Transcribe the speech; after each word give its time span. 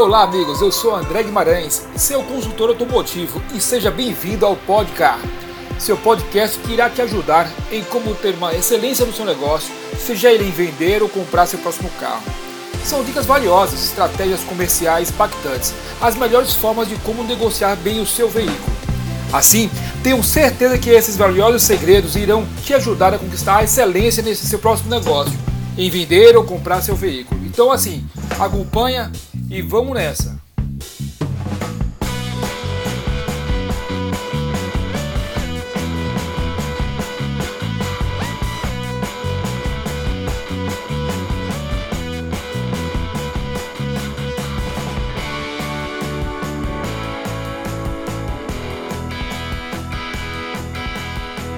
Olá, 0.00 0.22
amigos. 0.22 0.62
Eu 0.62 0.72
sou 0.72 0.96
André 0.96 1.24
Guimarães, 1.24 1.86
seu 1.94 2.22
consultor 2.22 2.70
automotivo, 2.70 3.40
e 3.54 3.60
seja 3.60 3.90
bem-vindo 3.90 4.46
ao 4.46 4.56
Podcar, 4.56 5.20
seu 5.78 5.94
podcast 5.94 6.58
que 6.60 6.72
irá 6.72 6.88
te 6.88 7.02
ajudar 7.02 7.46
em 7.70 7.84
como 7.84 8.14
ter 8.14 8.34
uma 8.34 8.54
excelência 8.54 9.04
no 9.04 9.12
seu 9.12 9.26
negócio, 9.26 9.70
seja 9.98 10.32
ele 10.32 10.44
em 10.44 10.50
vender 10.50 11.02
ou 11.02 11.08
comprar 11.10 11.44
seu 11.44 11.58
próximo 11.58 11.90
carro. 12.00 12.22
São 12.82 13.04
dicas 13.04 13.26
valiosas, 13.26 13.84
estratégias 13.84 14.40
comerciais 14.44 15.10
impactantes, 15.10 15.74
as 16.00 16.16
melhores 16.16 16.54
formas 16.54 16.88
de 16.88 16.96
como 16.96 17.22
negociar 17.22 17.76
bem 17.76 18.00
o 18.00 18.06
seu 18.06 18.26
veículo. 18.26 18.74
Assim, 19.30 19.70
tenho 20.02 20.24
certeza 20.24 20.78
que 20.78 20.88
esses 20.88 21.18
valiosos 21.18 21.62
segredos 21.62 22.16
irão 22.16 22.48
te 22.64 22.72
ajudar 22.72 23.12
a 23.12 23.18
conquistar 23.18 23.58
a 23.58 23.64
excelência 23.64 24.22
nesse 24.22 24.46
seu 24.46 24.60
próximo 24.60 24.88
negócio, 24.88 25.38
em 25.76 25.90
vender 25.90 26.38
ou 26.38 26.44
comprar 26.44 26.80
seu 26.80 26.96
veículo. 26.96 27.38
Então, 27.44 27.70
assim, 27.70 28.02
acompanha 28.38 29.12
e 29.50 29.60
vamos 29.62 29.94
nessa! 29.94 30.38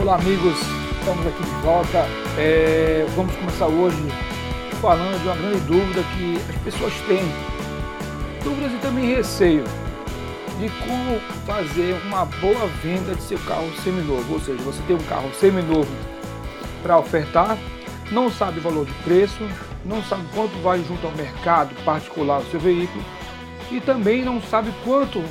Olá 0.00 0.14
amigos, 0.16 0.58
estamos 0.98 1.26
aqui 1.26 1.42
de 1.42 1.62
volta. 1.62 2.06
É, 2.38 3.06
vamos 3.14 3.34
começar 3.36 3.66
hoje 3.66 3.96
falando 4.80 5.20
de 5.20 5.28
uma 5.28 5.36
grande 5.36 5.60
dúvida 5.60 6.02
que 6.16 6.36
as 6.50 6.62
pessoas 6.62 6.92
têm 7.06 7.51
dúvidas 8.42 8.72
e 8.72 8.76
também 8.76 9.14
receio 9.14 9.64
de 10.58 10.68
como 10.86 11.18
fazer 11.46 11.94
uma 12.06 12.24
boa 12.24 12.66
venda 12.82 13.14
de 13.14 13.22
seu 13.22 13.38
carro 13.40 13.70
seminovo. 13.82 14.34
Ou 14.34 14.40
seja, 14.40 14.62
você 14.62 14.82
tem 14.86 14.96
um 14.96 15.02
carro 15.04 15.30
seminovo 15.34 15.90
para 16.82 16.98
ofertar, 16.98 17.58
não 18.10 18.30
sabe 18.30 18.58
o 18.58 18.62
valor 18.62 18.84
de 18.84 18.92
preço, 19.04 19.48
não 19.84 20.02
sabe 20.02 20.24
quanto 20.34 20.52
vai 20.62 20.82
junto 20.84 21.06
ao 21.06 21.12
mercado 21.12 21.74
particular 21.84 22.40
o 22.40 22.50
seu 22.50 22.60
veículo 22.60 23.02
e 23.70 23.80
também 23.80 24.24
não 24.24 24.40
sabe 24.42 24.72
quanto, 24.84 25.22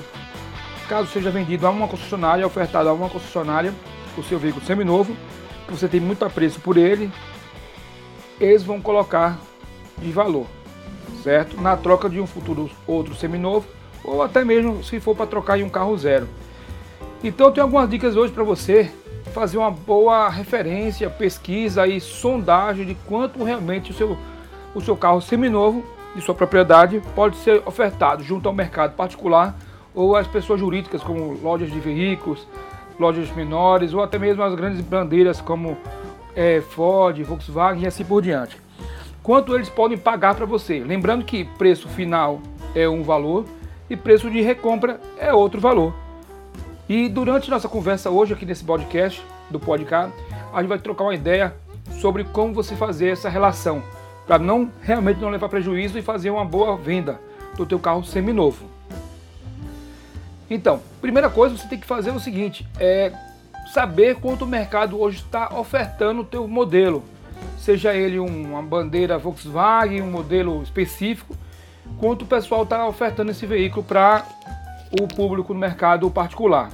caso 0.90 1.10
seja 1.12 1.30
vendido 1.30 1.68
a 1.68 1.70
uma 1.70 1.88
concessionária, 1.88 2.46
ofertado 2.46 2.90
a 2.90 2.94
uma 2.94 3.10
concessionária, 3.10 3.74
o 4.18 4.24
seu 4.24 4.40
veículo 4.40 4.66
seminovo, 4.66 5.16
que 5.68 5.74
você 5.74 5.88
tem 5.88 6.00
muito 6.00 6.26
apreço 6.26 6.60
por 6.60 6.76
ele, 6.76 7.12
eles 8.40 8.64
vão 8.64 8.82
colocar 8.82 9.40
de 10.00 10.12
valor 10.12 10.48
certo? 11.22 11.60
Na 11.60 11.78
troca 11.78 12.10
de 12.10 12.20
um 12.20 12.28
futuro 12.28 12.70
outro 12.88 13.16
seminovo 13.16 13.66
ou 14.04 14.22
até 14.22 14.44
mesmo 14.44 14.84
se 14.84 15.00
for 15.00 15.16
para 15.16 15.28
trocar 15.28 15.60
em 15.60 15.64
um 15.64 15.70
carro 15.70 15.98
zero. 15.98 16.28
Então 17.24 17.48
eu 17.48 17.52
tenho 17.52 17.66
algumas 17.66 17.90
dicas 17.90 18.16
hoje 18.16 18.34
para 18.34 18.44
você 18.44 18.92
fazer 19.34 19.58
uma 19.58 19.72
boa 19.72 20.28
referência, 20.28 21.10
pesquisa 21.10 21.86
e 21.88 22.02
sondagem 22.02 22.86
de 22.86 22.96
quanto 22.96 23.44
realmente 23.44 23.92
o 23.92 23.94
seu, 23.94 24.18
o 24.74 24.82
seu 24.82 24.98
carro 24.98 25.22
seminovo 25.22 25.86
de 26.16 26.22
sua 26.22 26.36
propriedade 26.36 27.02
pode 27.16 27.38
ser 27.38 27.62
ofertado 27.66 28.24
junto 28.24 28.50
ao 28.50 28.54
mercado 28.54 28.96
particular 28.96 29.56
ou 29.94 30.16
às 30.16 30.28
pessoas 30.28 30.60
jurídicas 30.60 31.04
como 31.04 31.38
lojas 31.42 31.72
de 31.72 31.80
veículos, 31.80 32.48
lojas 33.00 33.30
menores 33.36 33.94
ou 33.94 34.02
até 34.02 34.18
mesmo 34.18 34.42
as 34.44 34.56
grandes 34.56 34.82
bandeiras 34.82 35.40
como 35.40 35.78
é, 36.36 36.60
Ford, 36.62 37.22
Volkswagen 37.22 37.84
e 37.84 37.88
assim 37.88 38.04
por 38.04 38.22
diante 38.22 38.58
quanto 39.24 39.56
eles 39.56 39.70
podem 39.70 39.98
pagar 39.98 40.36
para 40.36 40.46
você. 40.46 40.80
Lembrando 40.80 41.26
que 41.26 41.46
preço 41.46 41.88
final 41.90 42.42
é 42.76 42.88
um 42.88 43.04
valor 43.04 43.46
e 43.90 43.96
preço 43.96 44.30
de 44.30 44.42
recompra 44.42 45.00
é 45.18 45.34
outro 45.34 45.60
valor. 45.60 45.94
E 46.88 47.08
durante 47.08 47.50
nossa 47.50 47.70
conversa 47.70 48.10
hoje 48.10 48.34
aqui 48.34 48.46
nesse 48.46 48.64
podcast 48.64 49.24
do 49.50 49.60
podcast, 49.60 50.14
a 50.54 50.60
gente 50.60 50.70
vai 50.70 50.80
trocar 50.80 51.06
uma 51.06 51.16
ideia 51.16 51.56
sobre 52.00 52.24
como 52.24 52.54
você 52.54 52.76
fazer 52.76 53.10
essa 53.10 53.30
relação 53.30 53.84
para 54.26 54.40
não 54.40 54.72
realmente 54.82 55.20
não 55.20 55.30
levar 55.30 55.50
prejuízo 55.50 55.98
e 55.98 56.02
fazer 56.02 56.30
uma 56.30 56.46
boa 56.46 56.76
venda 56.78 57.20
do 57.56 57.66
teu 57.66 57.80
carro 57.80 58.04
seminovo. 58.04 58.66
Então, 60.50 60.82
primeira 61.00 61.30
coisa 61.30 61.58
você 61.58 61.68
tem 61.68 61.80
que 61.80 61.88
fazer 61.88 62.10
é 62.10 62.14
o 62.14 62.20
seguinte, 62.20 62.68
é 62.80 63.12
saber 63.74 64.16
quanto 64.16 64.44
o 64.44 64.48
mercado 64.48 65.00
hoje 65.00 65.18
está 65.18 65.58
ofertando 65.58 66.22
o 66.22 66.26
teu 66.26 66.48
modelo 66.48 67.04
seja 67.62 67.94
ele 67.94 68.20
uma 68.20 68.62
bandeira 68.62 69.18
Volkswagen, 69.18 70.02
um 70.02 70.10
modelo 70.10 70.64
específico, 70.64 71.36
quanto 72.00 72.24
o 72.24 72.26
pessoal 72.26 72.64
está 72.64 72.88
ofertando 72.88 73.32
esse 73.32 73.46
veículo 73.46 73.84
para 73.84 74.26
o 75.00 75.08
público 75.08 75.54
no 75.54 75.60
mercado 75.60 76.10
particular. 76.10 76.72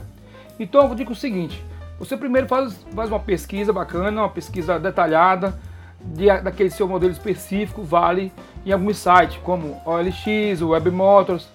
Então 0.57 0.87
eu 0.87 0.95
digo 0.95 1.11
o 1.11 1.15
seguinte: 1.15 1.61
você 1.99 2.15
primeiro 2.15 2.47
faz, 2.47 2.73
faz 2.95 3.09
uma 3.09 3.19
pesquisa 3.19 3.73
bacana, 3.73 4.21
uma 4.21 4.29
pesquisa 4.29 4.79
detalhada 4.79 5.59
de, 5.99 6.25
daquele 6.41 6.69
seu 6.69 6.87
modelo 6.87 7.11
específico, 7.11 7.83
vale 7.83 8.31
em 8.65 8.71
alguns 8.71 8.97
sites 8.97 9.37
como 9.43 9.81
OLX, 9.85 10.61
Web 10.61 10.89
Motors, 10.91 11.49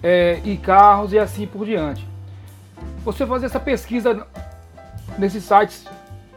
é, 0.00 0.40
e 0.44 0.56
carros 0.56 1.12
e 1.12 1.18
assim 1.18 1.44
por 1.44 1.66
diante. 1.66 2.06
Você 3.04 3.26
fazer 3.26 3.46
essa 3.46 3.60
pesquisa 3.60 4.26
nesses 5.18 5.42
sites 5.42 5.86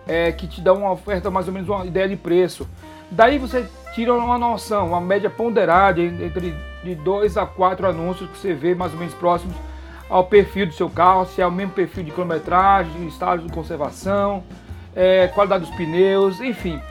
é, 0.09 0.31
que 0.31 0.47
te 0.47 0.59
dá 0.59 0.73
uma 0.73 0.91
oferta 0.91 1.29
mais 1.29 1.47
ou 1.47 1.53
menos 1.53 1.69
uma 1.69 1.85
ideia 1.85 2.09
de 2.09 2.15
preço. 2.15 2.67
Daí 3.11 3.37
você 3.37 3.65
tira 3.93 4.11
uma 4.13 4.39
noção, 4.39 4.87
uma 4.87 4.99
média 4.99 5.29
ponderada 5.29 6.01
entre 6.01 6.55
de 6.83 6.95
dois 6.95 7.37
a 7.37 7.45
quatro 7.45 7.87
anúncios 7.87 8.27
que 8.31 8.37
você 8.37 8.53
vê 8.53 8.73
mais 8.73 8.91
ou 8.91 8.97
menos 8.97 9.13
próximos 9.13 9.55
ao 10.09 10.23
perfil 10.23 10.65
do 10.65 10.73
seu 10.73 10.89
carro, 10.89 11.27
se 11.27 11.39
é 11.39 11.45
o 11.45 11.51
mesmo 11.51 11.73
perfil 11.73 12.03
de 12.03 12.11
quilometragem, 12.11 13.07
estado 13.07 13.43
de 13.43 13.53
conservação, 13.53 14.43
é, 14.95 15.27
qualidade 15.27 15.65
dos 15.65 15.75
pneus, 15.75 16.41
enfim. 16.41 16.81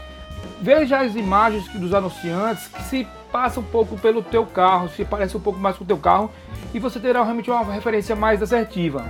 Veja 0.60 1.00
as 1.00 1.16
imagens 1.16 1.66
dos 1.68 1.92
anunciantes 1.92 2.68
que 2.68 2.82
se 2.84 3.08
passam 3.32 3.64
um 3.64 3.66
pouco 3.66 3.98
pelo 3.98 4.22
teu 4.22 4.46
carro, 4.46 4.88
se 4.90 5.04
parece 5.04 5.36
um 5.36 5.40
pouco 5.40 5.58
mais 5.58 5.76
com 5.76 5.82
o 5.82 5.86
teu 5.86 5.98
carro 5.98 6.30
e 6.72 6.78
você 6.78 7.00
terá 7.00 7.24
realmente 7.24 7.50
uma 7.50 7.64
referência 7.64 8.14
mais 8.14 8.40
assertiva 8.40 9.04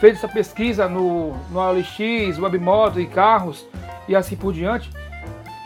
fez 0.00 0.16
essa 0.16 0.28
pesquisa 0.28 0.88
no, 0.88 1.36
no 1.50 1.58
OLX, 1.58 2.38
Webmoto 2.38 3.00
e 3.00 3.06
carros 3.06 3.66
e 4.06 4.14
assim 4.14 4.36
por 4.36 4.52
diante, 4.52 4.90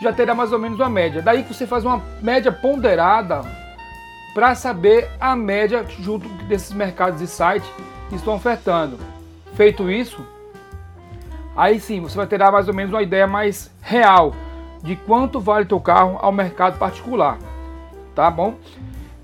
já 0.01 0.11
terá 0.11 0.35
mais 0.35 0.51
ou 0.51 0.59
menos 0.59 0.79
uma 0.79 0.89
média. 0.89 1.21
Daí 1.21 1.43
que 1.43 1.53
você 1.53 1.65
faz 1.65 1.85
uma 1.85 2.01
média 2.21 2.51
ponderada 2.51 3.41
para 4.33 4.55
saber 4.55 5.09
a 5.19 5.35
média 5.35 5.85
junto 5.99 6.27
desses 6.45 6.73
mercados 6.73 7.21
e 7.21 7.27
sites 7.27 7.69
que 8.09 8.15
estão 8.15 8.35
ofertando. 8.35 8.97
Feito 9.55 9.89
isso, 9.89 10.25
aí 11.55 11.79
sim 11.79 12.01
você 12.01 12.17
vai 12.17 12.27
ter 12.27 12.39
mais 12.39 12.67
ou 12.67 12.73
menos 12.73 12.91
uma 12.91 13.03
ideia 13.03 13.27
mais 13.27 13.71
real 13.81 14.33
de 14.81 14.95
quanto 14.95 15.39
vale 15.39 15.65
teu 15.65 15.79
carro 15.79 16.17
ao 16.19 16.31
mercado 16.31 16.77
particular, 16.77 17.37
tá 18.13 18.29
bom? 18.29 18.55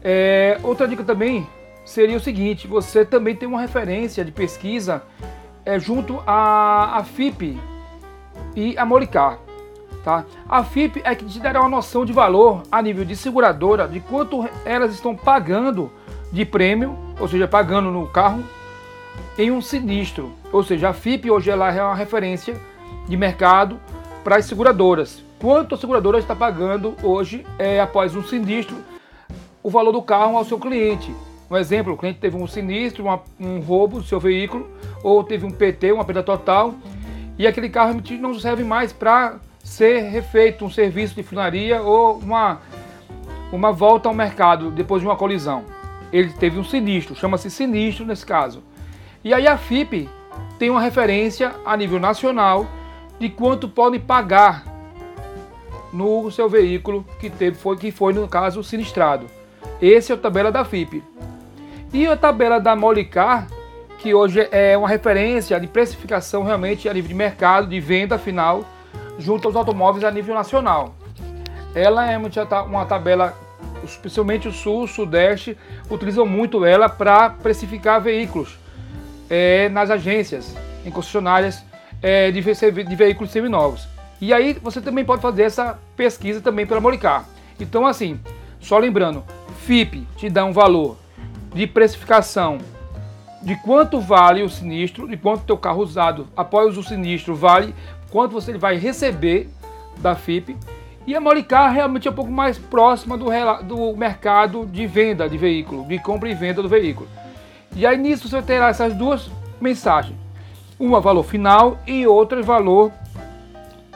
É, 0.01 0.57
outra 0.63 0.87
dica 0.87 1.03
também 1.03 1.45
seria 1.89 2.17
o 2.17 2.19
seguinte: 2.19 2.67
você 2.67 3.03
também 3.03 3.35
tem 3.35 3.47
uma 3.47 3.59
referência 3.59 4.23
de 4.23 4.31
pesquisa 4.31 5.03
é, 5.65 5.79
junto 5.79 6.21
à, 6.25 6.97
à 6.97 7.03
FIP 7.03 7.59
e 8.55 8.77
a 8.77 8.85
Molicar. 8.85 9.39
Tá? 10.03 10.23
A 10.47 10.63
FIP 10.63 11.01
é 11.03 11.13
que 11.13 11.25
te 11.25 11.39
dará 11.39 11.59
uma 11.59 11.69
noção 11.69 12.05
de 12.05 12.13
valor 12.13 12.63
a 12.71 12.81
nível 12.81 13.03
de 13.03 13.15
seguradora 13.15 13.87
de 13.87 13.99
quanto 13.99 14.47
elas 14.63 14.93
estão 14.93 15.15
pagando 15.15 15.91
de 16.31 16.45
prêmio, 16.45 16.97
ou 17.19 17.27
seja, 17.27 17.47
pagando 17.47 17.91
no 17.91 18.07
carro, 18.07 18.43
em 19.37 19.51
um 19.51 19.61
sinistro. 19.61 20.31
Ou 20.53 20.63
seja, 20.63 20.89
a 20.89 20.93
FIP 20.93 21.29
hoje 21.29 21.49
ela 21.49 21.73
é 21.73 21.83
uma 21.83 21.95
referência 21.95 22.55
de 23.07 23.17
mercado 23.17 23.79
para 24.23 24.37
as 24.37 24.45
seguradoras. 24.45 25.21
Quanto 25.39 25.75
a 25.75 25.77
seguradora 25.77 26.19
está 26.19 26.35
pagando 26.35 26.95
hoje 27.03 27.45
é, 27.57 27.81
após 27.81 28.15
um 28.15 28.23
sinistro 28.23 28.77
o 29.61 29.69
valor 29.69 29.91
do 29.91 30.01
carro 30.01 30.37
ao 30.37 30.45
seu 30.45 30.57
cliente. 30.57 31.13
Um 31.49 31.57
exemplo, 31.57 31.93
o 31.93 31.97
cliente 31.97 32.19
teve 32.19 32.37
um 32.37 32.45
sinistro, 32.45 33.03
uma, 33.03 33.21
um 33.39 33.59
roubo 33.59 33.99
do 33.99 34.05
seu 34.05 34.19
veículo, 34.19 34.69
ou 35.03 35.23
teve 35.23 35.45
um 35.45 35.51
PT, 35.51 35.91
uma 35.91 36.05
perda 36.05 36.21
total, 36.21 36.75
e 37.37 37.47
aquele 37.47 37.69
carro 37.69 37.99
não 38.19 38.37
serve 38.37 38.63
mais 38.63 38.93
para 38.93 39.37
ser 39.63 40.01
refeito 40.09 40.63
um 40.63 40.69
serviço 40.69 41.15
de 41.15 41.23
funilaria 41.23 41.81
ou 41.81 42.19
uma, 42.19 42.59
uma 43.51 43.71
volta 43.71 44.07
ao 44.07 44.13
mercado 44.13 44.69
depois 44.69 45.01
de 45.01 45.07
uma 45.07 45.15
colisão. 45.15 45.63
Ele 46.11 46.29
teve 46.33 46.59
um 46.59 46.63
sinistro, 46.63 47.15
chama-se 47.15 47.49
sinistro 47.49 48.05
nesse 48.05 48.25
caso. 48.25 48.63
E 49.23 49.33
aí 49.33 49.47
a 49.47 49.57
FIP 49.57 50.09
tem 50.57 50.69
uma 50.69 50.81
referência 50.81 51.53
a 51.65 51.75
nível 51.75 51.99
nacional 51.99 52.67
de 53.19 53.29
quanto 53.29 53.67
podem 53.67 53.99
pagar 53.99 54.63
no 55.91 56.29
seu 56.31 56.47
veículo 56.47 57.05
que 57.19 57.29
teve 57.29 57.57
foi 57.57 57.77
que 57.77 57.91
foi 57.91 58.13
no 58.13 58.27
caso 58.27 58.63
sinistrado. 58.63 59.25
Esse 59.81 60.11
é 60.11 60.15
a 60.15 60.17
tabela 60.17 60.51
da 60.51 60.63
FIP. 60.63 61.03
E 61.91 62.05
a 62.05 62.15
tabela 62.15 62.59
da 62.59 62.75
Molicar, 62.75 63.47
que 63.97 64.13
hoje 64.13 64.47
é 64.51 64.77
uma 64.77 64.87
referência 64.87 65.59
de 65.59 65.65
precificação 65.65 66.43
realmente 66.43 66.87
a 66.87 66.93
nível 66.93 67.07
de 67.07 67.15
mercado, 67.15 67.67
de 67.67 67.79
venda 67.79 68.17
final, 68.19 68.63
junto 69.17 69.47
aos 69.47 69.55
automóveis 69.55 70.03
a 70.03 70.11
nível 70.11 70.35
nacional. 70.35 70.93
Ela 71.73 72.11
é 72.11 72.15
uma 72.17 72.85
tabela 72.85 73.35
especialmente 73.83 74.47
o 74.47 74.51
sul, 74.51 74.83
o 74.83 74.87
sudeste, 74.87 75.57
utilizam 75.89 76.25
muito 76.27 76.63
ela 76.63 76.87
para 76.87 77.31
precificar 77.31 77.99
veículos 77.99 78.57
é, 79.29 79.67
nas 79.69 79.89
agências, 79.89 80.55
em 80.85 80.91
concessionárias 80.91 81.63
é, 82.03 82.29
de, 82.29 82.41
de 82.41 82.95
veículos 82.95 83.31
seminovos. 83.31 83.87
E 84.21 84.31
aí 84.31 84.57
você 84.61 84.79
também 84.79 85.03
pode 85.03 85.21
fazer 85.21 85.43
essa 85.43 85.79
pesquisa 85.95 86.39
também 86.39 86.67
pela 86.67 86.81
Moricar. 86.81 87.25
Então 87.59 87.87
assim, 87.87 88.19
só 88.59 88.77
lembrando, 88.77 89.23
FIP 89.61 90.05
te 90.17 90.29
dá 90.29 90.45
um 90.45 90.51
valor 90.51 90.97
de 91.53 91.67
precificação 91.67 92.59
de 93.41 93.55
quanto 93.55 93.99
vale 93.99 94.43
o 94.43 94.49
sinistro, 94.49 95.07
de 95.07 95.17
quanto 95.17 95.45
teu 95.45 95.57
carro 95.57 95.81
usado 95.81 96.27
após 96.35 96.77
o 96.77 96.83
sinistro 96.83 97.35
vale, 97.35 97.73
quanto 98.11 98.33
você 98.33 98.57
vai 98.57 98.77
receber 98.77 99.49
da 99.97 100.15
FIP. 100.15 100.57
E 101.07 101.15
a 101.15 101.21
Moricar 101.21 101.73
realmente 101.73 102.07
é 102.07 102.11
um 102.11 102.13
pouco 102.13 102.31
mais 102.31 102.57
próxima 102.57 103.17
do, 103.17 103.29
do 103.63 103.95
mercado 103.95 104.65
de 104.65 104.85
venda 104.85 105.27
de 105.29 105.37
veículo, 105.37 105.85
de 105.87 105.97
compra 105.99 106.29
e 106.29 106.35
venda 106.35 106.61
do 106.61 106.69
veículo. 106.69 107.07
E 107.75 107.85
aí 107.85 107.97
nisso 107.97 108.27
você 108.27 108.41
terá 108.41 108.69
essas 108.69 108.93
duas 108.93 109.29
mensagens. 109.59 110.17
Uma 110.79 110.99
valor 110.99 111.23
final 111.23 111.77
e 111.87 112.05
outra 112.05 112.41
valor 112.41 112.91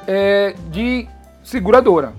é, 0.07 0.55
de 0.69 1.07
seguradora. 1.43 2.13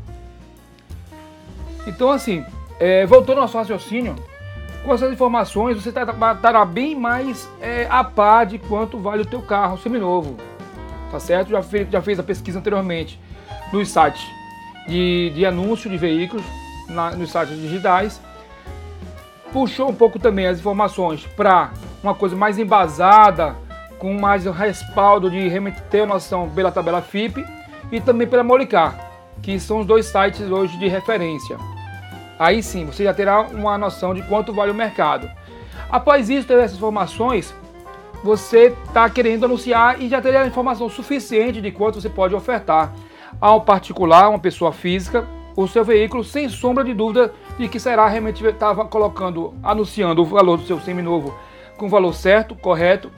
Então 1.87 2.11
assim, 2.11 2.45
é, 2.79 3.05
voltando 3.07 3.39
ao 3.39 3.43
nosso 3.43 3.57
raciocínio, 3.57 4.15
com 4.85 4.93
essas 4.93 5.13
informações 5.13 5.83
você 5.83 5.89
estará 5.89 6.65
bem 6.65 6.95
mais 6.95 7.49
é, 7.61 7.87
a 7.91 8.05
par 8.05 8.45
de 8.45 8.59
quanto 8.59 8.99
vale 8.99 9.23
o 9.23 9.27
teu 9.27 9.41
carro 9.41 9.79
seminovo. 9.79 10.37
Tá 11.11 11.19
certo? 11.19 11.51
Já 11.51 11.63
fez, 11.63 11.89
já 11.91 12.03
fez 12.03 12.19
a 12.19 12.23
pesquisa 12.23 12.59
anteriormente 12.59 13.19
nos 13.73 13.89
sites 13.89 14.25
de, 14.87 15.33
de 15.35 15.47
anúncio 15.47 15.89
de 15.89 15.97
veículos, 15.97 16.45
na, 16.89 17.13
nos 17.13 17.31
sites 17.31 17.57
digitais. 17.57 18.21
Puxou 19.53 19.89
um 19.89 19.95
pouco 19.95 20.19
também 20.19 20.47
as 20.47 20.59
informações 20.59 21.27
para 21.37 21.71
uma 22.03 22.15
coisa 22.15 22.37
mais 22.37 22.59
embasada, 22.59 23.57
com 23.99 24.13
mais 24.13 24.45
respaldo 24.45 25.31
de 25.31 25.49
realmente 25.49 25.81
ter 25.83 26.07
noção 26.07 26.51
pela 26.51 26.71
tabela 26.71 27.01
FIP 27.01 27.45
e 27.91 28.01
também 28.01 28.27
pela 28.27 28.43
Molicar, 28.43 29.13
que 29.41 29.59
são 29.59 29.81
os 29.81 29.87
dois 29.87 30.07
sites 30.07 30.43
hoje 30.51 30.77
de 30.79 30.89
referência 30.89 31.57
aí 32.39 32.63
sim 32.63 32.85
você 32.85 33.05
já 33.05 33.15
terá 33.15 33.43
uma 33.43 33.77
noção 33.79 34.15
de 34.15 34.23
quanto 34.23 34.53
vale 34.53 34.71
o 34.71 34.75
mercado. 34.75 35.31
Após 35.91 36.29
isso, 36.31 36.47
ter 36.47 36.59
essas 36.59 36.77
informações, 36.77 37.55
você 38.23 38.75
está 38.87 39.09
querendo 39.09 39.45
anunciar 39.45 40.01
e 40.01 40.09
já 40.09 40.21
terá 40.21 40.47
informação 40.47 40.89
suficiente 40.89 41.61
de 41.61 41.71
quanto 41.71 42.01
você 42.01 42.09
pode 42.09 42.35
ofertar 42.35 42.93
a 43.41 43.55
um 43.55 43.61
particular, 43.61 44.29
uma 44.29 44.39
pessoa 44.39 44.73
física, 44.73 45.27
o 45.57 45.69
seu 45.69 45.85
veículo, 45.85 46.25
sem 46.25 46.49
sombra 46.49 46.83
de 46.83 46.95
dúvida 46.95 47.33
de 47.59 47.69
que 47.69 47.79
será 47.79 48.09
realmente 48.09 48.45
estava 48.45 48.85
colocando, 48.87 49.55
anunciando 49.63 50.23
o 50.23 50.25
valor 50.25 50.57
do 50.57 50.67
seu 50.67 50.81
seminovo 50.81 51.35
com 51.77 51.87
o 51.87 51.89
valor 51.89 52.15
certo, 52.15 52.55
correto 52.55 53.11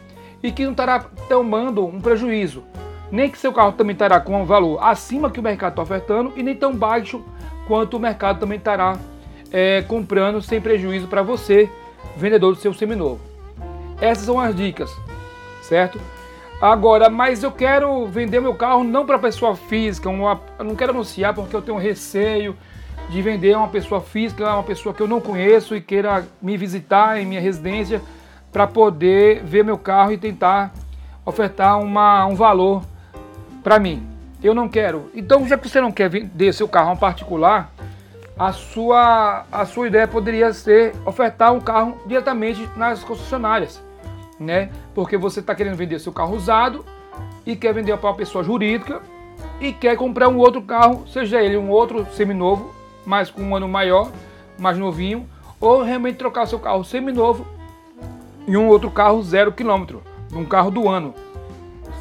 e 0.42 0.50
que 0.50 0.64
não 0.64 0.72
estará 0.72 1.04
tomando 1.28 1.84
um 1.84 2.00
prejuízo. 2.00 2.64
Nem 3.10 3.30
que 3.30 3.38
seu 3.38 3.52
carro 3.52 3.72
também 3.72 3.92
estará 3.92 4.18
com 4.20 4.42
um 4.42 4.44
valor 4.44 4.82
acima 4.82 5.30
que 5.30 5.40
o 5.40 5.42
mercado 5.42 5.72
está 5.72 5.82
ofertando 5.82 6.32
e 6.36 6.42
nem 6.42 6.54
tão 6.54 6.74
baixo 6.74 7.24
quanto 7.66 7.96
o 7.96 8.00
mercado 8.00 8.40
também 8.40 8.58
estará 8.58 8.96
é, 9.52 9.82
comprando 9.82 10.40
sem 10.42 10.60
prejuízo 10.60 11.06
para 11.06 11.22
você, 11.22 11.70
vendedor 12.16 12.54
do 12.54 12.60
seu 12.60 12.72
seminovo. 12.72 13.20
Essas 14.00 14.24
são 14.24 14.38
as 14.38 14.54
dicas, 14.54 14.90
certo? 15.62 16.00
Agora, 16.60 17.10
mas 17.10 17.42
eu 17.42 17.52
quero 17.52 18.06
vender 18.06 18.40
meu 18.40 18.54
carro 18.54 18.82
não 18.82 19.04
para 19.04 19.18
pessoa 19.18 19.54
física, 19.54 20.08
uma, 20.08 20.40
eu 20.58 20.64
não 20.64 20.74
quero 20.74 20.92
anunciar 20.92 21.34
porque 21.34 21.54
eu 21.54 21.60
tenho 21.60 21.76
receio 21.76 22.56
de 23.10 23.22
vender 23.22 23.52
a 23.52 23.58
uma 23.58 23.68
pessoa 23.68 24.00
física, 24.00 24.52
uma 24.52 24.62
pessoa 24.62 24.94
que 24.94 25.02
eu 25.02 25.06
não 25.06 25.20
conheço 25.20 25.76
e 25.76 25.80
queira 25.80 26.26
me 26.40 26.56
visitar 26.56 27.20
em 27.20 27.26
minha 27.26 27.40
residência 27.40 28.00
para 28.50 28.66
poder 28.66 29.42
ver 29.44 29.64
meu 29.64 29.76
carro 29.76 30.12
e 30.12 30.18
tentar 30.18 30.72
ofertar 31.24 31.78
uma, 31.78 32.24
um 32.24 32.34
valor 32.34 32.82
para 33.62 33.78
mim. 33.78 34.15
Eu 34.42 34.54
não 34.54 34.68
quero. 34.68 35.10
Então, 35.14 35.46
já 35.46 35.56
que 35.56 35.68
você 35.68 35.80
não 35.80 35.90
quer 35.90 36.08
vender 36.08 36.52
seu 36.52 36.68
carro 36.68 36.90
a 36.90 36.92
um 36.92 36.96
particular, 36.96 37.72
a 38.38 38.52
sua, 38.52 39.46
a 39.50 39.64
sua 39.64 39.86
ideia 39.86 40.06
poderia 40.06 40.52
ser 40.52 40.94
ofertar 41.06 41.52
um 41.52 41.60
carro 41.60 41.98
diretamente 42.06 42.68
nas 42.76 43.02
concessionárias, 43.02 43.82
né? 44.38 44.70
Porque 44.94 45.16
você 45.16 45.40
está 45.40 45.54
querendo 45.54 45.76
vender 45.76 45.98
seu 45.98 46.12
carro 46.12 46.36
usado 46.36 46.84
e 47.46 47.56
quer 47.56 47.72
vender 47.72 47.96
para 47.96 48.10
uma 48.10 48.16
pessoa 48.16 48.44
jurídica 48.44 49.00
e 49.58 49.72
quer 49.72 49.96
comprar 49.96 50.28
um 50.28 50.36
outro 50.36 50.60
carro, 50.60 51.06
seja 51.08 51.40
ele 51.40 51.56
um 51.56 51.70
outro 51.70 52.06
seminovo, 52.12 52.74
mas 53.06 53.30
com 53.30 53.40
um 53.40 53.56
ano 53.56 53.68
maior, 53.68 54.10
mais 54.58 54.76
novinho, 54.76 55.26
ou 55.58 55.82
realmente 55.82 56.16
trocar 56.16 56.46
seu 56.46 56.58
carro 56.58 56.84
seminovo 56.84 57.46
em 58.46 58.56
um 58.56 58.68
outro 58.68 58.90
carro 58.90 59.22
zero 59.22 59.50
quilômetro, 59.50 60.02
um 60.30 60.44
carro 60.44 60.70
do 60.70 60.88
ano 60.88 61.14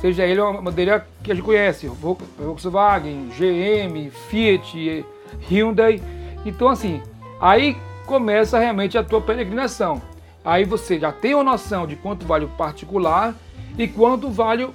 seja 0.06 0.24
ele 0.24 0.40
uma 0.40 0.62
bandeira 0.62 1.08
que 1.24 1.32
a 1.32 1.36
gente 1.36 1.44
conhece, 1.44 1.88
Volkswagen, 1.88 3.30
GM, 3.30 4.12
Fiat, 4.30 5.04
Hyundai. 5.50 6.00
Então 6.46 6.70
assim, 6.70 7.02
aí 7.42 7.76
começa 8.06 8.60
realmente 8.60 9.00
a 9.00 9.04
tua 9.04 9.20
peregrinação. 9.20 10.00
Aí 10.44 10.64
você 10.64 11.00
já 11.00 11.12
tem 11.12 11.34
uma 11.34 11.44
noção 11.44 11.88
de 11.88 11.96
quanto 11.96 12.24
vale 12.24 12.46
o 12.46 12.50
particular 12.50 13.34
e 13.80 13.88
quanto 13.88 14.30
vale 14.30 14.70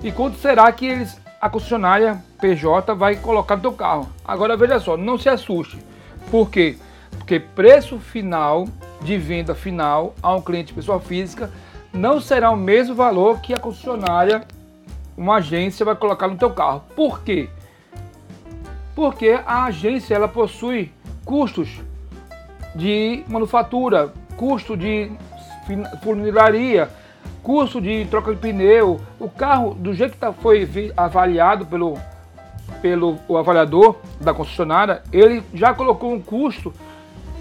e 0.00 0.12
quanto 0.12 0.38
será 0.38 0.70
que 0.70 0.86
eles 0.86 1.20
a 1.40 1.50
concessionária 1.50 2.22
PJ 2.40 2.94
vai 2.94 3.16
colocar 3.16 3.56
no 3.56 3.62
teu 3.62 3.72
carro. 3.72 4.08
Agora 4.24 4.56
veja 4.56 4.78
só, 4.78 4.96
não 4.96 5.18
se 5.18 5.28
assuste. 5.28 5.78
Por 6.30 6.50
quê? 6.50 6.76
Porque 7.16 7.40
preço 7.40 7.98
final 7.98 8.68
de 9.00 9.18
venda 9.18 9.56
final 9.56 10.14
a 10.22 10.34
um 10.36 10.40
cliente 10.40 10.72
pessoa 10.72 11.00
física 11.00 11.50
não 11.92 12.20
será 12.20 12.50
o 12.50 12.56
mesmo 12.56 12.94
valor 12.94 13.40
que 13.40 13.52
a 13.52 13.58
concessionária 13.58 14.46
uma 15.18 15.36
agência 15.36 15.84
vai 15.84 15.96
colocar 15.96 16.28
no 16.28 16.36
teu 16.36 16.50
carro. 16.50 16.84
Por 16.94 17.20
quê? 17.22 17.48
Porque 18.94 19.38
a 19.44 19.64
agência 19.64 20.14
ela 20.14 20.28
possui 20.28 20.92
custos 21.24 21.80
de 22.74 23.24
manufatura, 23.28 24.14
custo 24.36 24.76
de 24.76 25.10
funilaria, 26.02 26.88
custo 27.42 27.80
de 27.80 28.06
troca 28.06 28.32
de 28.32 28.40
pneu. 28.40 29.00
O 29.18 29.28
carro, 29.28 29.74
do 29.74 29.92
jeito 29.92 30.12
que 30.12 30.18
tá, 30.18 30.32
foi 30.32 30.92
avaliado 30.96 31.66
pelo, 31.66 31.98
pelo 32.80 33.18
o 33.26 33.36
avaliador 33.36 33.96
da 34.20 34.32
concessionária, 34.32 35.02
ele 35.12 35.42
já 35.52 35.74
colocou 35.74 36.12
um 36.12 36.22
custo 36.22 36.72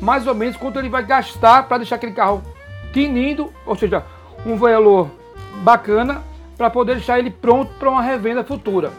mais 0.02 0.26
ou 0.26 0.34
menos 0.34 0.58
quanto 0.58 0.80
ele 0.80 0.90
vai 0.90 1.06
gastar 1.06 1.68
para 1.68 1.78
deixar 1.78 1.98
aquele 1.98 2.14
carro 2.14 2.42
tinindo, 2.92 3.54
ou 3.66 3.76
seja, 3.76 4.04
um 4.46 4.56
valor 4.56 5.10
bacana 5.64 6.24
para 6.58 6.70
poder 6.70 6.96
deixar 6.96 7.20
ele 7.20 7.30
pronto 7.30 7.72
para 7.76 7.90
uma 7.90 8.02
revenda 8.02 8.44
futura. 8.44 8.92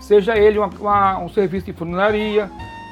Seja 0.00 0.36
ele 0.36 0.58
uma, 0.58 0.68
uma, 0.80 1.18
um 1.18 1.28
serviço 1.28 1.66
de 1.66 1.72
funilaria, 1.72 2.50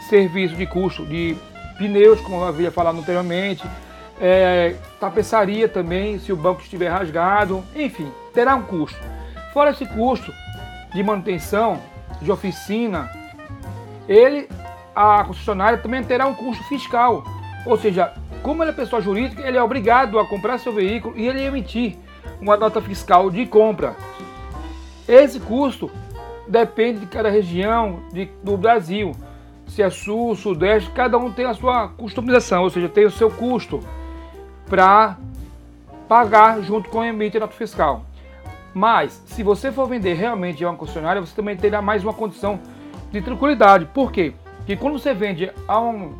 serviço 0.09 0.55
de 0.55 0.67
custo 0.67 1.05
de 1.07 1.37
pneus, 1.79 2.21
como 2.21 2.37
eu 2.37 2.45
havia 2.45 2.71
falado 2.71 2.99
anteriormente, 2.99 3.65
é, 4.21 4.75
tapeçaria 5.01 5.69
também, 5.69 6.19
se 6.19 6.33
o 6.33 6.37
banco 6.37 6.61
estiver 6.61 6.89
rasgado, 6.89 7.65
enfim, 7.75 8.11
terá 8.35 8.55
um 8.55 8.63
custo. 8.63 8.99
Fora 9.53 9.71
esse 9.71 9.87
custo 9.87 10.33
de 10.93 11.03
manutenção, 11.03 11.81
de 12.21 12.31
oficina, 12.31 13.11
ele, 14.09 14.49
a 14.95 15.25
concessionária 15.25 15.79
também 15.79 16.03
terá 16.03 16.27
um 16.27 16.35
custo 16.35 16.63
fiscal. 16.65 17.25
Ou 17.65 17.77
seja, 17.77 18.13
como 18.43 18.63
ele 18.63 18.71
é 18.71 18.75
pessoa 18.75 19.03
jurídica, 19.03 19.47
ele 19.47 19.57
é 19.57 19.63
obrigado 19.63 20.19
a 20.19 20.27
comprar 20.27 20.59
seu 20.59 20.73
veículo 20.73 21.17
e 21.17 21.27
ele 21.27 21.43
emitir 21.43 21.97
uma 22.41 22.57
nota 22.57 22.81
fiscal 22.81 23.31
de 23.31 23.47
compra. 23.47 23.97
Esse 25.09 25.41
custo 25.41 25.91
depende 26.47 27.01
de 27.01 27.07
cada 27.07 27.31
região 27.31 28.01
de, 28.13 28.27
do 28.43 28.57
Brasil. 28.57 29.13
Se 29.67 29.83
é 29.83 29.91
sul, 29.91 30.35
sudeste, 30.37 30.91
cada 30.91 31.19
um 31.19 31.33
tem 31.33 31.47
a 31.47 31.55
sua 31.55 31.89
customização, 31.89 32.63
ou 32.63 32.71
seja, 32.71 32.89
tem 32.89 33.05
o 33.05 33.11
seu 33.11 33.31
custo 33.31 33.81
para 34.67 35.17
pagar 36.09 36.63
junto 36.63 36.89
com 36.89 36.99
o 36.99 37.05
emite 37.05 37.39
nota 37.39 37.55
fiscal. 37.55 38.05
Mas, 38.73 39.23
se 39.27 39.43
você 39.43 39.73
for 39.73 39.89
vender 39.89 40.15
realmente 40.15 40.65
a 40.65 40.69
uma 40.69 40.77
concessionária, 40.77 41.21
você 41.21 41.35
também 41.35 41.57
terá 41.57 41.81
mais 41.81 42.05
uma 42.05 42.13
condição 42.13 42.61
de 43.11 43.21
tranquilidade. 43.23 43.87
Por 43.87 44.13
quê? 44.13 44.35
Porque 44.59 44.77
quando 44.77 44.99
você 44.99 45.15
vende 45.15 45.51
a 45.67 45.81
um, 45.81 46.15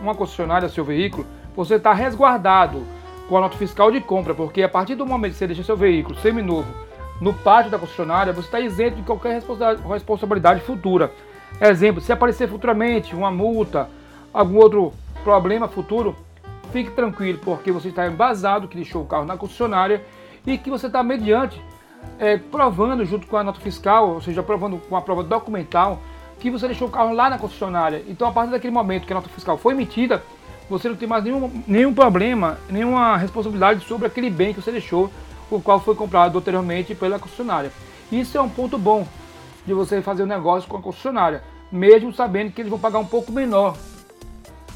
uma 0.00 0.14
concessionária 0.14 0.68
seu 0.68 0.84
veículo, 0.84 1.26
você 1.54 1.76
está 1.76 1.92
resguardado 1.92 2.82
com 3.30 3.36
a 3.36 3.40
nota 3.42 3.56
fiscal 3.56 3.92
de 3.92 4.00
compra, 4.00 4.34
porque 4.34 4.60
a 4.60 4.68
partir 4.68 4.96
do 4.96 5.06
momento 5.06 5.34
que 5.34 5.38
você 5.38 5.46
deixa 5.46 5.62
seu 5.62 5.76
veículo 5.76 6.18
seminovo 6.18 6.66
no 7.20 7.32
pátio 7.32 7.70
da 7.70 7.78
concessionária, 7.78 8.32
você 8.32 8.48
está 8.48 8.58
isento 8.58 8.96
de 8.96 9.02
qualquer 9.02 9.40
responsabilidade 9.88 10.60
futura. 10.62 11.12
Exemplo, 11.60 12.00
se 12.00 12.12
aparecer 12.12 12.48
futuramente 12.48 13.14
uma 13.14 13.30
multa, 13.30 13.88
algum 14.34 14.56
outro 14.56 14.92
problema 15.22 15.68
futuro, 15.68 16.16
fique 16.72 16.90
tranquilo, 16.90 17.38
porque 17.44 17.70
você 17.70 17.90
está 17.90 18.04
embasado 18.04 18.66
que 18.66 18.76
deixou 18.76 19.02
o 19.02 19.06
carro 19.06 19.24
na 19.24 19.36
concessionária 19.36 20.04
e 20.44 20.58
que 20.58 20.68
você 20.68 20.88
está 20.88 21.00
mediante, 21.00 21.62
é, 22.18 22.36
provando 22.36 23.04
junto 23.04 23.28
com 23.28 23.36
a 23.36 23.44
nota 23.44 23.60
fiscal, 23.60 24.14
ou 24.14 24.20
seja, 24.20 24.42
provando 24.42 24.78
com 24.88 24.96
a 24.96 25.02
prova 25.02 25.22
documental, 25.22 26.00
que 26.40 26.50
você 26.50 26.66
deixou 26.66 26.88
o 26.88 26.90
carro 26.90 27.14
lá 27.14 27.30
na 27.30 27.38
concessionária. 27.38 28.02
Então, 28.08 28.26
a 28.26 28.32
partir 28.32 28.50
daquele 28.50 28.74
momento 28.74 29.06
que 29.06 29.12
a 29.12 29.16
nota 29.16 29.28
fiscal 29.28 29.56
foi 29.56 29.74
emitida, 29.74 30.20
você 30.70 30.88
não 30.88 30.94
tem 30.94 31.08
mais 31.08 31.24
nenhum, 31.24 31.50
nenhum 31.66 31.92
problema, 31.92 32.58
nenhuma 32.70 33.16
responsabilidade 33.16 33.84
sobre 33.84 34.06
aquele 34.06 34.30
bem 34.30 34.54
que 34.54 34.62
você 34.62 34.70
deixou, 34.70 35.10
o 35.50 35.60
qual 35.60 35.80
foi 35.80 35.96
comprado 35.96 36.38
anteriormente 36.38 36.94
pela 36.94 37.18
concessionária. 37.18 37.72
Isso 38.10 38.38
é 38.38 38.40
um 38.40 38.48
ponto 38.48 38.78
bom 38.78 39.06
de 39.66 39.74
você 39.74 40.00
fazer 40.00 40.22
um 40.22 40.26
negócio 40.26 40.68
com 40.68 40.76
a 40.76 40.80
concessionária, 40.80 41.42
mesmo 41.72 42.12
sabendo 42.12 42.52
que 42.52 42.62
eles 42.62 42.70
vão 42.70 42.78
pagar 42.78 43.00
um 43.00 43.04
pouco 43.04 43.32
menor 43.32 43.76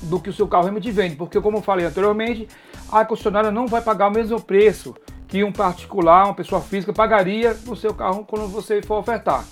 do 0.03 0.19
que 0.19 0.29
o 0.29 0.33
seu 0.33 0.49
carro 0.49 0.65
realmente 0.65 0.91
vende, 0.91 1.15
porque 1.15 1.41
como 1.41 1.59
eu 1.59 1.63
falei 1.63 1.87
anteriormente, 1.87 2.49
a 2.91 3.05
concessionária 3.05 3.53
não 3.53 3.69
vai 3.69 3.81
pagar 3.81 4.09
o 4.09 4.13
mesmo 4.13 4.41
preço 4.41 4.97
que 5.29 5.45
um 5.45 5.53
particular, 5.53 6.25
uma 6.25 6.35
pessoa 6.35 6.61
física 6.61 6.93
pagaria 6.93 7.57
no 7.65 7.77
seu 7.77 7.95
carro 7.95 8.25
quando 8.29 8.49
você 8.49 8.83
for 8.83 8.99
ofertar, 8.99 9.45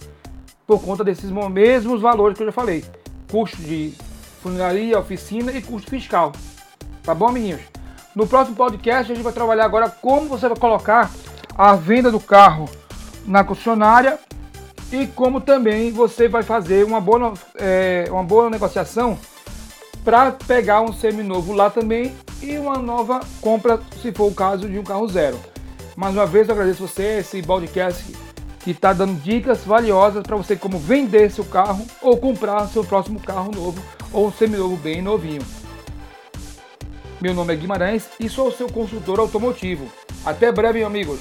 por 0.67 0.83
conta 0.83 1.05
desses 1.05 1.31
mesmos 1.31 2.01
valores 2.01 2.37
que 2.37 2.43
eu 2.43 2.49
já 2.49 2.53
falei, 2.53 2.85
custo 3.31 3.57
de 3.59 3.95
funilaria, 4.43 4.99
oficina 4.99 5.53
e 5.53 5.63
custo 5.63 5.91
fiscal. 5.91 6.33
Tá 7.03 7.15
bom, 7.15 7.31
meninos? 7.31 7.63
No 8.15 8.27
próximo 8.27 8.57
podcast 8.57 9.11
a 9.11 9.15
gente 9.15 9.25
vai 9.25 9.33
trabalhar 9.33 9.65
agora 9.65 9.89
como 9.89 10.29
você 10.29 10.49
vai 10.49 10.59
colocar 10.59 11.11
a 11.57 11.75
venda 11.75 12.11
do 12.11 12.21
carro 12.21 12.69
na 13.25 13.45
concessionária 13.45 14.19
e 14.91 15.07
como 15.07 15.41
também 15.41 15.91
você 15.91 16.29
vai 16.29 16.43
fazer 16.43 16.85
uma 16.85 17.01
boa, 17.01 17.33
é, 17.55 18.05
uma 18.11 18.23
boa 18.23 18.51
negociação 18.51 19.19
para 20.05 20.33
pegar 20.33 20.83
um 20.83 20.93
seminovo 20.93 21.53
lá 21.53 21.71
também 21.71 22.15
e 22.43 22.59
uma 22.59 22.77
nova 22.77 23.21
compra, 23.41 23.81
se 24.03 24.13
for 24.13 24.27
o 24.27 24.35
caso 24.35 24.69
de 24.69 24.79
um 24.79 24.85
carro 24.85 25.09
zero. 25.09 25.39
Mais 25.97 26.15
uma 26.15 26.27
vez 26.27 26.49
eu 26.49 26.55
agradeço 26.55 26.87
você, 26.87 27.19
esse 27.21 27.43
podcast 27.43 28.05
que 28.61 28.73
está 28.73 28.93
dando 28.93 29.21
dicas 29.23 29.65
valiosas 29.65 30.23
para 30.23 30.37
você 30.37 30.57
como 30.57 30.79
vender 30.79 31.31
seu 31.31 31.45
carro 31.45 31.87
ou 32.01 32.17
comprar 32.17 32.67
seu 32.69 32.85
próximo 32.85 33.21
carro 33.21 33.51
novo 33.53 33.83
ou 34.12 34.31
seminovo 34.33 34.76
bem 34.76 35.00
novinho. 35.00 35.42
Meu 37.21 37.35
nome 37.35 37.52
é 37.52 37.57
Guimarães 37.57 38.09
e 38.19 38.28
sou 38.28 38.50
seu 38.50 38.69
consultor 38.69 39.21
automotivo. 39.21 39.90
Até 40.25 40.50
breve, 40.50 40.83
amigos! 40.83 41.21